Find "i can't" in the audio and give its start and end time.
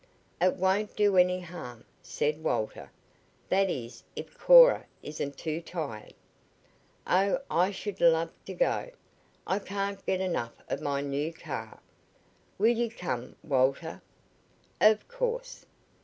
9.45-10.03